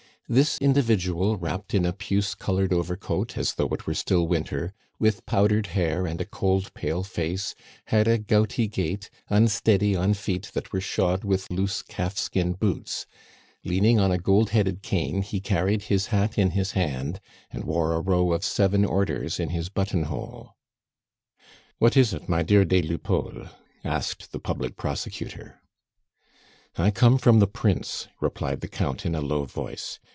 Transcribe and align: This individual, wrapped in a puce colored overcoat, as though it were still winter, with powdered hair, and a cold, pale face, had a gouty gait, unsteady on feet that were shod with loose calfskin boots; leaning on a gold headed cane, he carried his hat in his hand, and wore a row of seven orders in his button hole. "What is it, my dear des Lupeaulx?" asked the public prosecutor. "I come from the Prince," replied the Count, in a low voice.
This 0.29 0.57
individual, 0.59 1.35
wrapped 1.35 1.73
in 1.73 1.85
a 1.85 1.91
puce 1.91 2.35
colored 2.35 2.71
overcoat, 2.71 3.37
as 3.37 3.55
though 3.55 3.67
it 3.67 3.85
were 3.85 3.93
still 3.93 4.29
winter, 4.29 4.73
with 4.97 5.25
powdered 5.25 5.67
hair, 5.75 6.07
and 6.07 6.21
a 6.21 6.25
cold, 6.25 6.73
pale 6.73 7.03
face, 7.03 7.53
had 7.87 8.07
a 8.07 8.17
gouty 8.17 8.69
gait, 8.69 9.09
unsteady 9.27 9.93
on 9.93 10.13
feet 10.13 10.49
that 10.53 10.71
were 10.71 10.79
shod 10.79 11.25
with 11.25 11.51
loose 11.51 11.81
calfskin 11.81 12.53
boots; 12.53 13.05
leaning 13.65 13.99
on 13.99 14.09
a 14.09 14.17
gold 14.17 14.51
headed 14.51 14.81
cane, 14.81 15.21
he 15.21 15.41
carried 15.41 15.81
his 15.91 16.05
hat 16.15 16.37
in 16.37 16.51
his 16.51 16.71
hand, 16.71 17.19
and 17.51 17.65
wore 17.65 17.93
a 17.93 17.99
row 17.99 18.31
of 18.31 18.45
seven 18.45 18.85
orders 18.85 19.37
in 19.37 19.49
his 19.49 19.67
button 19.67 20.03
hole. 20.03 20.55
"What 21.77 21.97
is 21.97 22.13
it, 22.13 22.29
my 22.29 22.41
dear 22.41 22.63
des 22.63 22.83
Lupeaulx?" 22.83 23.49
asked 23.83 24.31
the 24.31 24.39
public 24.39 24.77
prosecutor. 24.77 25.59
"I 26.77 26.89
come 26.89 27.17
from 27.17 27.39
the 27.39 27.47
Prince," 27.47 28.07
replied 28.21 28.61
the 28.61 28.69
Count, 28.69 29.05
in 29.05 29.13
a 29.13 29.19
low 29.19 29.43
voice. 29.43 29.99